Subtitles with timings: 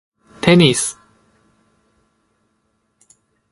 [0.41, 0.97] テニス